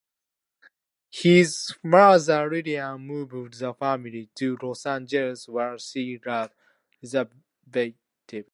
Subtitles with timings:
[1.11, 6.49] His mother Lillian moved the family to Los Angeles, where she had
[7.71, 8.49] relatives.